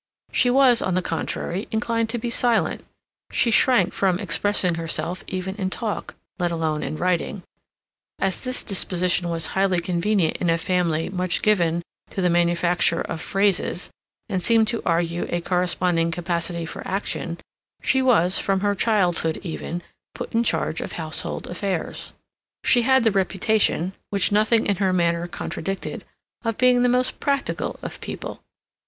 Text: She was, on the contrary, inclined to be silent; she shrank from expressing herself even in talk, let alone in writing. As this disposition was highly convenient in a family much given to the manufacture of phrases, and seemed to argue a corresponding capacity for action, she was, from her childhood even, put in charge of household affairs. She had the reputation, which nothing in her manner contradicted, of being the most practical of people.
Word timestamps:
She 0.31 0.49
was, 0.49 0.81
on 0.81 0.95
the 0.95 1.03
contrary, 1.03 1.67
inclined 1.69 2.09
to 2.09 2.17
be 2.17 2.31
silent; 2.31 2.83
she 3.31 3.51
shrank 3.51 3.93
from 3.93 4.17
expressing 4.17 4.73
herself 4.73 5.23
even 5.27 5.55
in 5.57 5.69
talk, 5.69 6.15
let 6.39 6.49
alone 6.49 6.81
in 6.81 6.97
writing. 6.97 7.43
As 8.17 8.41
this 8.41 8.63
disposition 8.63 9.29
was 9.29 9.45
highly 9.53 9.77
convenient 9.79 10.37
in 10.37 10.49
a 10.49 10.57
family 10.57 11.11
much 11.11 11.43
given 11.43 11.83
to 12.09 12.19
the 12.19 12.31
manufacture 12.31 13.01
of 13.01 13.21
phrases, 13.21 13.91
and 14.27 14.41
seemed 14.41 14.67
to 14.69 14.81
argue 14.87 15.27
a 15.29 15.39
corresponding 15.39 16.09
capacity 16.09 16.65
for 16.65 16.81
action, 16.87 17.37
she 17.83 18.01
was, 18.01 18.39
from 18.39 18.61
her 18.61 18.73
childhood 18.73 19.39
even, 19.43 19.83
put 20.15 20.33
in 20.33 20.43
charge 20.43 20.81
of 20.81 20.93
household 20.93 21.45
affairs. 21.45 22.13
She 22.63 22.81
had 22.81 23.03
the 23.03 23.11
reputation, 23.11 23.93
which 24.09 24.31
nothing 24.31 24.65
in 24.65 24.77
her 24.77 24.93
manner 24.93 25.27
contradicted, 25.27 26.03
of 26.43 26.57
being 26.57 26.81
the 26.81 26.89
most 26.89 27.19
practical 27.19 27.77
of 27.83 28.01
people. 28.01 28.41